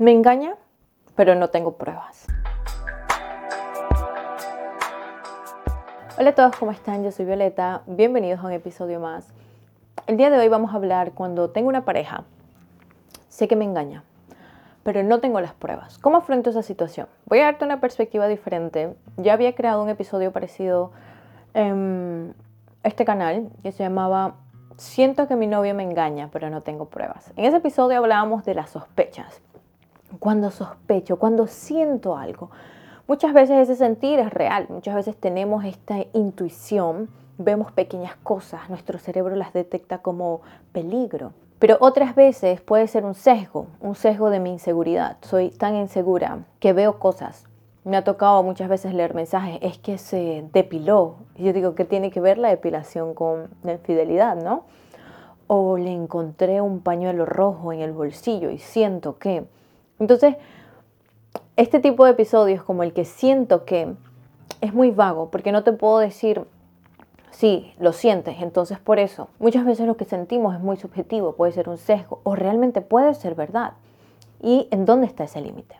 [0.00, 0.54] Me engaña,
[1.16, 2.28] pero no tengo pruebas.
[6.16, 7.02] Hola a todos, ¿cómo están?
[7.02, 7.82] Yo soy Violeta.
[7.88, 9.26] Bienvenidos a un episodio más.
[10.06, 12.22] El día de hoy vamos a hablar cuando tengo una pareja.
[13.28, 14.04] Sé que me engaña,
[14.84, 15.98] pero no tengo las pruebas.
[15.98, 17.08] ¿Cómo afronto esa situación?
[17.26, 18.94] Voy a darte una perspectiva diferente.
[19.16, 20.92] Ya había creado un episodio parecido
[21.54, 22.36] en
[22.84, 24.36] este canal que se llamaba
[24.76, 27.32] Siento que mi novio me engaña, pero no tengo pruebas.
[27.34, 29.42] En ese episodio hablábamos de las sospechas
[30.18, 32.50] cuando sospecho, cuando siento algo.
[33.06, 38.98] Muchas veces ese sentir es real, muchas veces tenemos esta intuición, vemos pequeñas cosas, nuestro
[38.98, 40.42] cerebro las detecta como
[40.72, 41.32] peligro.
[41.58, 45.16] Pero otras veces puede ser un sesgo, un sesgo de mi inseguridad.
[45.22, 47.46] Soy tan insegura que veo cosas.
[47.84, 51.16] Me ha tocado muchas veces leer mensajes, es que se depiló.
[51.34, 54.64] Y yo digo, ¿qué tiene que ver la depilación con la infidelidad, no?
[55.46, 59.46] O le encontré un pañuelo rojo en el bolsillo y siento que
[59.98, 60.36] entonces,
[61.56, 63.94] este tipo de episodios como el que siento que
[64.60, 66.44] es muy vago, porque no te puedo decir,
[67.30, 69.28] sí, lo sientes, entonces por eso.
[69.38, 73.14] Muchas veces lo que sentimos es muy subjetivo, puede ser un sesgo o realmente puede
[73.14, 73.72] ser verdad.
[74.40, 75.76] ¿Y en dónde está ese límite?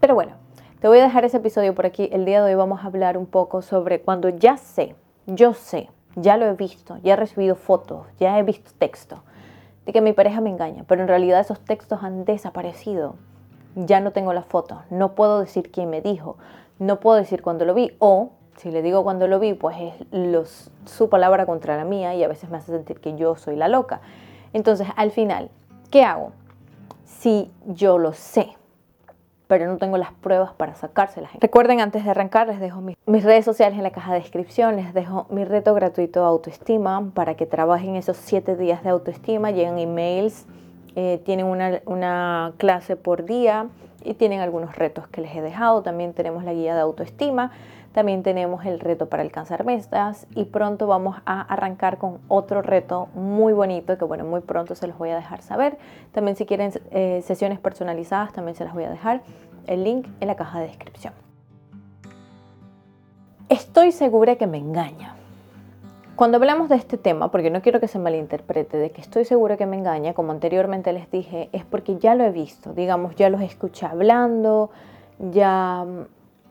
[0.00, 0.32] Pero bueno,
[0.80, 2.08] te voy a dejar ese episodio por aquí.
[2.12, 4.94] El día de hoy vamos a hablar un poco sobre cuando ya sé,
[5.26, 9.22] yo sé, ya lo he visto, ya he recibido fotos, ya he visto texto
[9.88, 13.14] de que mi pareja me engaña, pero en realidad esos textos han desaparecido.
[13.74, 16.36] Ya no tengo la foto, no puedo decir quién me dijo,
[16.78, 20.70] no puedo decir cuándo lo vi o si le digo cuando lo vi, pues es
[20.84, 23.68] su palabra contra la mía y a veces me hace sentir que yo soy la
[23.68, 24.02] loca.
[24.52, 25.48] Entonces, al final,
[25.90, 26.32] ¿qué hago?
[27.06, 28.57] Si yo lo sé,
[29.48, 31.32] pero no tengo las pruebas para sacárselas.
[31.40, 34.94] Recuerden, antes de arrancar, les dejo mis, redes sociales en la caja de descripción, les
[34.94, 39.78] dejo mi reto gratuito de autoestima para que trabajen esos siete días de autoestima, llegan
[39.78, 40.46] emails,
[40.94, 43.68] eh, tienen una, una clase por día
[44.02, 45.82] y tienen algunos retos que les he dejado.
[45.82, 47.52] También tenemos la guía de autoestima.
[47.92, 53.08] También tenemos el reto para alcanzar metas y pronto vamos a arrancar con otro reto
[53.14, 55.78] muy bonito que bueno, muy pronto se los voy a dejar saber.
[56.12, 59.22] También si quieren eh, sesiones personalizadas también se las voy a dejar
[59.66, 61.14] el link en la caja de descripción.
[63.48, 65.17] Estoy segura que me engaña.
[66.18, 69.56] Cuando hablamos de este tema, porque no quiero que se malinterprete, de que estoy segura
[69.56, 73.30] que me engaña, como anteriormente les dije, es porque ya lo he visto, digamos, ya
[73.30, 74.68] los escuché hablando,
[75.30, 75.86] ya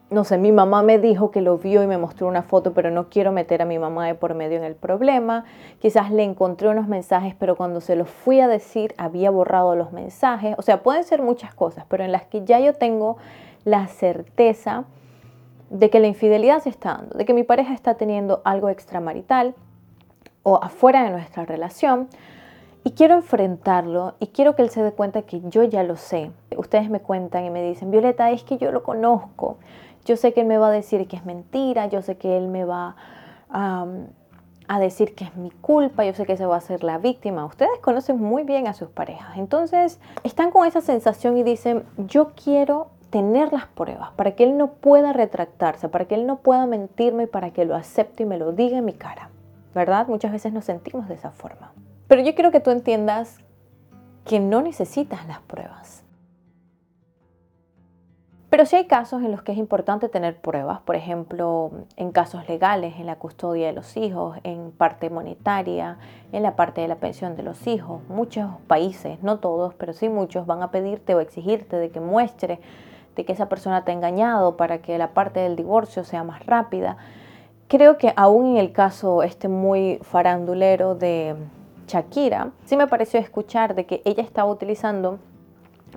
[0.09, 2.91] no sé, mi mamá me dijo que lo vio y me mostró una foto, pero
[2.91, 5.43] no quiero meter a mi mamá de por medio en el problema.
[5.81, 9.91] Quizás le encontré unos mensajes, pero cuando se los fui a decir había borrado los
[9.91, 10.55] mensajes.
[10.57, 13.17] O sea, pueden ser muchas cosas, pero en las que ya yo tengo
[13.65, 14.85] la certeza
[15.69, 19.55] de que la infidelidad se está dando, de que mi pareja está teniendo algo extramarital
[20.43, 22.07] o afuera de nuestra relación.
[22.83, 26.31] Y quiero enfrentarlo y quiero que él se dé cuenta que yo ya lo sé.
[26.55, 29.57] Ustedes me cuentan y me dicen, Violeta, es que yo lo conozco
[30.07, 32.47] yo sé que él me va a decir que es mentira, yo sé que él
[32.47, 32.95] me va
[33.49, 37.45] a decir que es mi culpa, yo sé que se va a ser la víctima.
[37.45, 39.37] Ustedes conocen muy bien a sus parejas.
[39.37, 44.57] Entonces, están con esa sensación y dicen, yo quiero tener las pruebas para que él
[44.57, 48.37] no pueda retractarse, para que él no pueda mentirme, para que lo acepte y me
[48.37, 49.29] lo diga en mi cara.
[49.73, 50.07] ¿Verdad?
[50.07, 51.71] Muchas veces nos sentimos de esa forma.
[52.07, 53.37] Pero yo quiero que tú entiendas
[54.25, 56.03] que no necesitas las pruebas.
[58.49, 62.47] Pero sí hay casos en los que es importante tener pruebas, por ejemplo, en casos
[62.47, 65.97] legales, en la custodia de los hijos, en parte monetaria,
[66.31, 68.01] en la parte de la pensión de los hijos.
[68.07, 72.61] Muchos países, no todos, pero sí muchos, van a pedirte o exigirte de que muestre
[73.17, 76.45] de que esa persona te ha engañado para que la parte del divorcio sea más
[76.45, 76.95] rápida.
[77.67, 81.35] Creo que aún en el caso este muy farandulero de
[81.87, 85.19] Shakira, sí me pareció escuchar de que ella estaba utilizando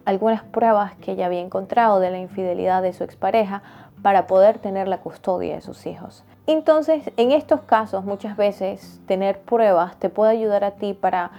[0.04, 3.62] algunas pruebas que ella había encontrado de la infidelidad de su expareja
[4.02, 6.24] para poder tener la custodia de sus hijos.
[6.46, 11.30] Entonces, en estos casos, muchas veces tener pruebas te puede ayudar a ti para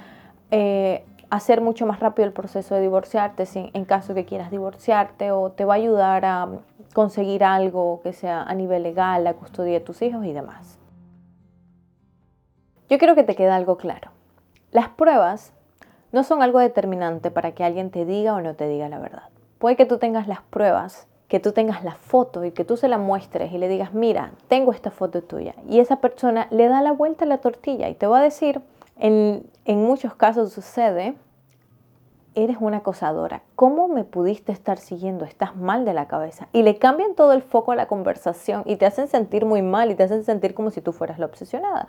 [0.52, 5.50] eh, hacer mucho más rápido el proceso de divorciarte en caso que quieras divorciarte o
[5.52, 6.50] te va a ayudar a
[6.94, 10.78] conseguir algo que sea a nivel legal, la custodia de tus hijos y demás.
[12.90, 14.12] Yo quiero que te quede algo claro.
[14.72, 15.54] Las pruebas
[16.12, 19.30] no son algo determinante para que alguien te diga o no te diga la verdad.
[19.58, 22.90] Puede que tú tengas las pruebas, que tú tengas la foto y que tú se
[22.90, 25.56] la muestres y le digas, mira, tengo esta foto tuya.
[25.70, 28.62] Y esa persona le da la vuelta a la tortilla y te va a decir,
[28.98, 31.16] en, muchos casos sucede,
[32.36, 33.42] eres una acosadora.
[33.56, 35.26] ¿Cómo me pudiste estar siguiendo?
[35.26, 36.48] Estás mal de la cabeza.
[36.54, 39.92] Y le cambian todo el foco a la conversación y te hacen sentir muy mal
[39.92, 41.88] y te hacen sentir como si tú fueras la obsesionada.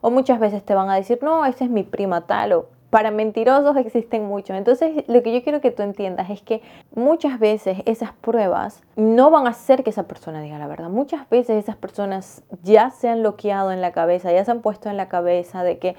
[0.00, 3.12] O muchas veces te van a decir, no, esa es mi prima tal o para
[3.12, 4.56] mentirosos existen muchos.
[4.56, 6.60] Entonces, lo que yo quiero que tú entiendas es que
[6.94, 10.90] muchas veces esas pruebas no van a hacer que esa persona diga la verdad.
[10.90, 14.90] Muchas veces esas personas ya se han bloqueado en la cabeza, ya se han puesto
[14.90, 15.96] en la cabeza de que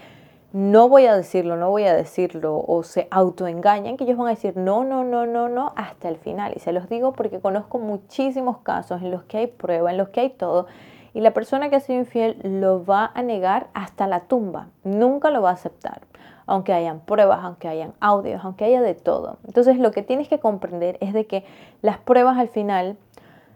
[0.53, 4.31] no voy a decirlo, no voy a decirlo, o se autoengañan, que ellos van a
[4.31, 6.53] decir no, no, no, no, no, hasta el final.
[6.55, 10.09] Y se los digo porque conozco muchísimos casos en los que hay prueba, en los
[10.09, 10.67] que hay todo,
[11.13, 15.29] y la persona que ha sido infiel lo va a negar hasta la tumba, nunca
[15.29, 16.01] lo va a aceptar
[16.47, 19.37] aunque hayan pruebas, aunque hayan audios, aunque haya de todo.
[19.45, 21.45] Entonces lo que tienes que comprender es de que
[21.81, 22.97] las pruebas al final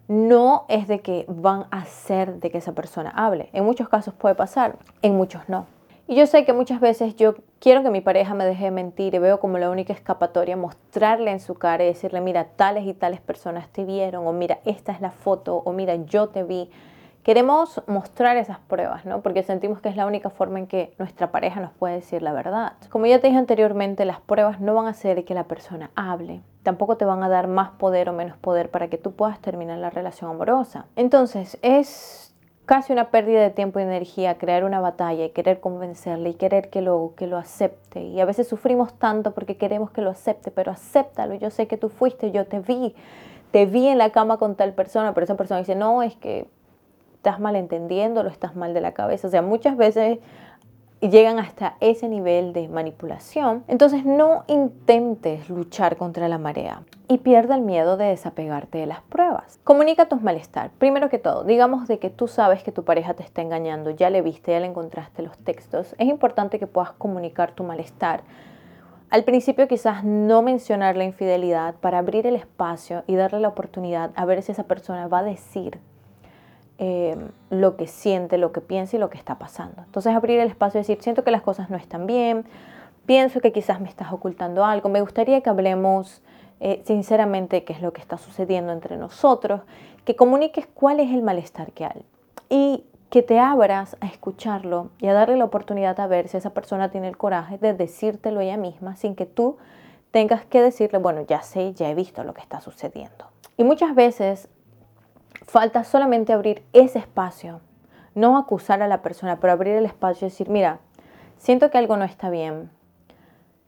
[0.08, 3.50] no es de que van a hacer de que esa persona hable.
[3.52, 5.66] En muchos casos puede pasar, en muchos no.
[6.08, 9.18] Y yo sé que muchas veces yo quiero que mi pareja me deje mentir y
[9.18, 13.22] veo como la única escapatoria mostrarle en su cara y decirle, mira, tales y tales
[13.22, 16.70] personas te vieron, o mira, esta es la foto, o mira, yo te vi.
[17.24, 19.22] Queremos mostrar esas pruebas, ¿no?
[19.22, 22.34] Porque sentimos que es la única forma en que nuestra pareja nos puede decir la
[22.34, 22.74] verdad.
[22.90, 26.42] Como ya te dije anteriormente, las pruebas no van a hacer que la persona hable.
[26.62, 29.80] Tampoco te van a dar más poder o menos poder para que tú puedas terminar
[29.80, 30.86] la relación amorosa.
[30.96, 32.25] Entonces, es
[32.66, 36.70] casi una pérdida de tiempo y energía crear una batalla y querer convencerle y querer
[36.70, 38.02] que lo, que lo acepte.
[38.02, 41.36] Y a veces sufrimos tanto porque queremos que lo acepte, pero acéptalo.
[41.36, 42.96] Yo sé que tú fuiste, yo te vi,
[43.52, 46.48] te vi en la cama con tal persona, pero esa persona dice, no, es que
[47.16, 49.28] estás malentendiendo, lo estás mal de la cabeza.
[49.28, 50.20] O sea, muchas veces
[51.02, 53.64] llegan hasta ese nivel de manipulación.
[53.68, 59.02] Entonces no intentes luchar contra la marea y pierda el miedo de desapegarte de las
[59.02, 59.60] pruebas.
[59.64, 60.72] Comunica tus malestar.
[60.78, 64.10] Primero que todo, digamos de que tú sabes que tu pareja te está engañando, ya
[64.10, 65.96] le viste, ya le encontraste los textos.
[65.98, 68.24] Es importante que puedas comunicar tu malestar.
[69.12, 74.12] Al principio quizás no mencionar la infidelidad para abrir el espacio y darle la oportunidad
[74.16, 75.80] a ver si esa persona va a decir
[76.78, 79.82] Em, lo que siente, lo que piensa y lo que está pasando.
[79.86, 82.44] Entonces abrir el espacio y decir, siento que las cosas no están bien,
[83.06, 86.22] pienso que quizás me estás ocultando algo, me gustaría que hablemos
[86.60, 89.62] eh, sinceramente qué es lo que está sucediendo entre nosotros,
[90.04, 92.04] que comuniques cuál es el malestar que hay
[92.50, 96.50] y que te abras a escucharlo y a darle la oportunidad a ver si esa
[96.50, 99.56] persona tiene el coraje de decírtelo ella misma sin que tú
[100.12, 103.28] tengas que decirle, bueno, ya sé, ya he visto lo que está sucediendo.
[103.56, 104.50] Y muchas veces
[105.48, 107.62] Falta solamente abrir ese espacio,
[108.16, 110.80] no acusar a la persona, pero abrir el espacio y decir, mira,
[111.38, 112.72] siento que algo no está bien,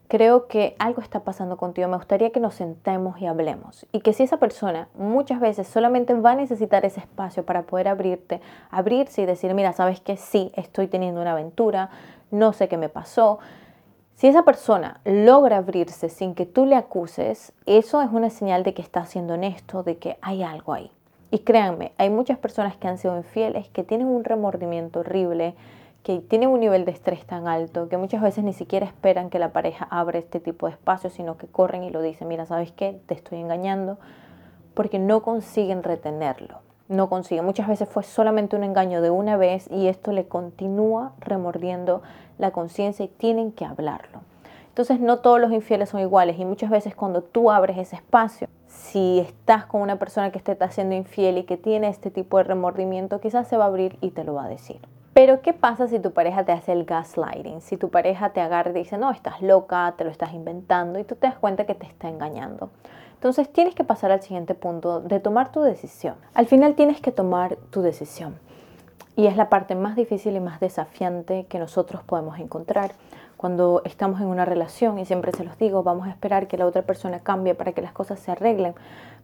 [0.08, 3.86] creo que algo está pasando contigo, me gustaría que nos sentemos y hablemos.
[3.92, 7.88] Y que si esa persona muchas veces solamente va a necesitar ese espacio para poder
[7.88, 8.42] abrirte,
[8.72, 11.90] abrirse y decir, mira, sabes que sí, estoy teniendo una aventura,
[12.32, 13.40] no sé qué me pasó.
[14.16, 18.74] Si esa persona logra abrirse sin que tú le acuses, eso es una señal de
[18.74, 20.92] que está siendo honesto, de que hay algo ahí.
[21.30, 25.56] Y créanme, hay muchas personas que han sido infieles, que tienen un remordimiento horrible,
[26.04, 29.40] que tienen un nivel de estrés tan alto, que muchas veces ni siquiera esperan que
[29.40, 32.72] la pareja abra este tipo de espacio, sino que corren y lo dicen, mira, ¿sabes
[32.72, 33.02] qué?
[33.08, 33.98] Te estoy engañando,
[34.74, 36.60] porque no consiguen retenerlo.
[36.88, 37.44] No consiguen.
[37.44, 42.02] Muchas veces fue solamente un engaño de una vez y esto le continúa remordiendo
[42.38, 44.22] la conciencia y tienen que hablarlo.
[44.70, 48.48] Entonces no todos los infieles son iguales y muchas veces cuando tú abres ese espacio,
[48.68, 52.44] si estás con una persona que esté haciendo infiel y que tiene este tipo de
[52.44, 54.80] remordimiento, quizás se va a abrir y te lo va a decir.
[55.14, 57.62] Pero ¿qué pasa si tu pareja te hace el gaslighting?
[57.62, 61.04] Si tu pareja te agarra y dice, no, estás loca, te lo estás inventando y
[61.04, 62.70] tú te das cuenta que te está engañando.
[63.16, 66.16] Entonces tienes que pasar al siguiente punto de tomar tu decisión.
[66.36, 68.38] Al final tienes que tomar tu decisión.
[69.16, 72.92] Y es la parte más difícil y más desafiante que nosotros podemos encontrar
[73.38, 76.66] cuando estamos en una relación, y siempre se los digo, vamos a esperar que la
[76.66, 78.74] otra persona cambie para que las cosas se arreglen,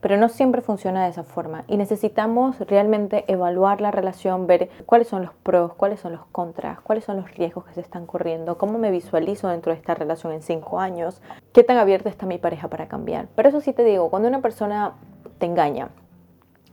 [0.02, 5.08] pero no siempre funciona de esa forma y necesitamos realmente evaluar la relación, ver cuáles
[5.08, 8.58] son los pros, cuáles son los contras, cuáles son los riesgos que se están corriendo,
[8.58, 11.22] cómo me visualizo dentro de esta relación en cinco años,
[11.54, 13.28] qué tan abierta está mi pareja para cambiar.
[13.36, 14.94] Pero eso sí te digo, cuando una persona
[15.40, 15.90] te engaña,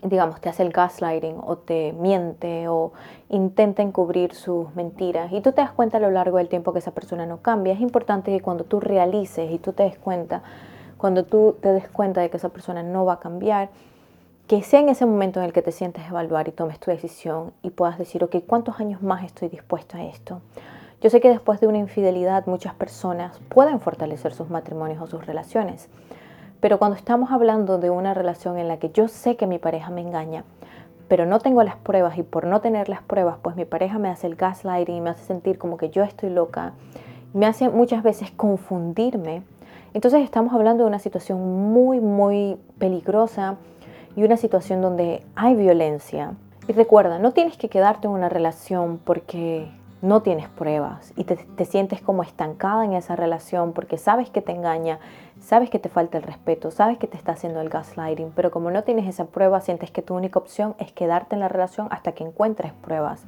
[0.02, 2.92] digamos, te hace el gaslighting o te miente o
[3.28, 5.33] intenta encubrir sus mentiras.
[5.33, 7.73] Y tú te das cuenta a lo largo del tiempo que esa persona no cambia,
[7.73, 10.42] es importante que cuando tú realices y tú te des cuenta,
[10.97, 13.71] cuando tú te des cuenta de que esa persona no va a cambiar,
[14.47, 17.52] que sea en ese momento en el que te sientes evaluar y tomes tu decisión
[17.62, 20.40] y puedas decir, ok, ¿cuántos años más estoy dispuesto a esto?
[21.00, 25.25] Yo sé que después de una infidelidad muchas personas pueden fortalecer sus matrimonios o sus
[25.25, 25.88] relaciones
[26.61, 29.90] pero cuando estamos hablando de una relación en la que yo sé que mi pareja
[29.90, 30.45] me engaña,
[31.09, 34.09] pero no tengo las pruebas y por no tener las pruebas, pues mi pareja me
[34.09, 36.73] hace el gaslighting y me hace sentir como que yo estoy loca,
[37.33, 39.43] me hace muchas veces confundirme.
[39.93, 43.57] Entonces estamos hablando de una situación muy, muy peligrosa
[44.14, 46.35] y una situación donde hay violencia.
[46.69, 49.69] Y recuerda, no tienes que quedarte en una relación porque
[50.02, 54.40] no tienes pruebas y te, te, sientes como estancada en esa relación porque sabes que
[54.40, 54.99] te engaña,
[55.40, 58.71] sabes que te falta el respeto, sabes que te está haciendo el gaslighting, pero como
[58.71, 62.12] no tienes esa prueba, sientes que tu única opción es quedarte en la relación hasta
[62.12, 63.25] que encuentres pruebas.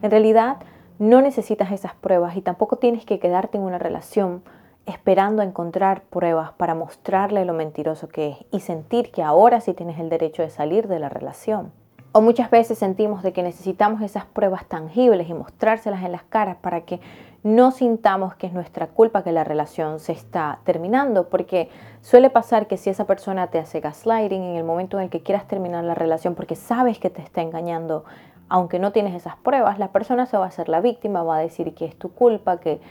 [0.00, 0.58] En realidad,
[0.98, 4.42] no necesitas esas pruebas y tampoco tienes que quedarte en una relación
[4.86, 9.98] esperando encontrar pruebas para mostrarle lo mentiroso que es y sentir que ahora sí tienes
[9.98, 11.72] el derecho de salir de la relación.
[12.14, 16.56] O muchas veces sentimos de que necesitamos esas pruebas tangibles y mostrárselas en las caras
[16.60, 17.00] para que
[17.42, 21.70] no sintamos que es nuestra culpa que la relación se está terminando, porque
[22.02, 25.22] suele pasar que si esa persona te hace gaslighting en el momento en el que
[25.22, 28.04] quieras terminar la relación porque sabes que te está engañando,
[28.50, 31.40] aunque no tienes esas pruebas, la persona se va a hacer la víctima, va a
[31.40, 32.82] decir que es tu culpa, que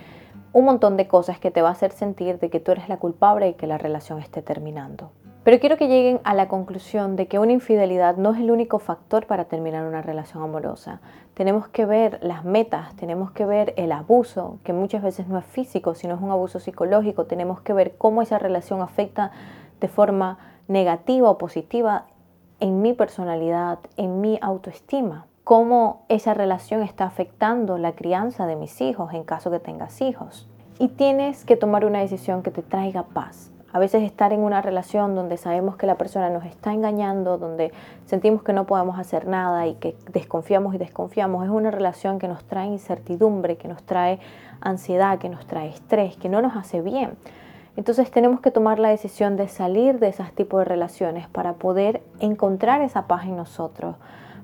[0.52, 2.98] un montón de cosas que te va a hacer sentir de que tú eres la
[2.98, 5.12] culpable y que la relación esté terminando.
[5.44, 8.78] Pero quiero que lleguen a la conclusión de que una infidelidad no es el único
[8.78, 11.02] factor para terminar una relación amorosa.
[11.34, 15.46] Tenemos que ver las metas, tenemos que ver el abuso, que muchas veces no es
[15.46, 17.26] físico, sino es un abuso psicológico.
[17.26, 19.32] Tenemos que ver cómo esa relación afecta
[19.80, 22.06] de forma negativa o positiva
[22.60, 25.26] en mi personalidad, en mi autoestima.
[25.44, 30.48] Cómo esa relación está afectando la crianza de mis hijos en caso que tengas hijos.
[30.78, 34.62] Y tienes que tomar una decisión que te traiga paz a veces estar en una
[34.62, 37.72] relación donde sabemos que la persona nos está engañando, donde
[38.06, 42.28] sentimos que no podemos hacer nada y que desconfiamos y desconfiamos, es una relación que
[42.28, 44.20] nos trae incertidumbre, que nos trae
[44.60, 47.18] ansiedad, que nos trae estrés, que no nos hace bien.
[47.78, 52.02] Entonces tenemos que tomar la decisión de salir de esos tipos de relaciones para poder
[52.20, 53.96] encontrar esa paz en nosotros,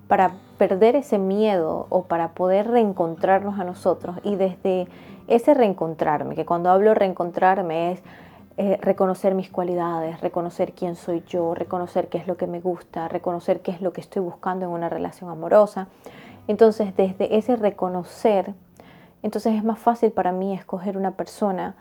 [0.07, 4.15] para perder ese miedo o para poder reencontrarnos a nosotros.
[4.24, 4.88] Y desde
[5.27, 8.01] ese reencontrarme, que cuando hablo reencontrarme es
[8.58, 13.08] eh, reconocer mis cualidades, reconocer quién soy yo, reconocer qué es lo que me gusta,
[13.08, 15.88] reconocer qué es lo que estoy buscando en una relación amorosa.
[16.48, 18.54] Entonces, desde ese reconocer,
[19.22, 21.76] entonces es más fácil para mí escoger una persona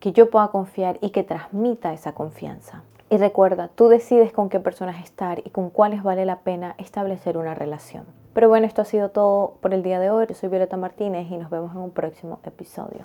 [0.00, 2.82] que yo pueda confiar y que transmita esa confianza.
[3.08, 7.36] Y recuerda, tú decides con qué personas estar y con cuáles vale la pena establecer
[7.38, 8.04] una relación.
[8.34, 10.26] Pero bueno, esto ha sido todo por el día de hoy.
[10.28, 13.04] Yo soy Violeta Martínez y nos vemos en un próximo episodio.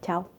[0.00, 0.37] Chao.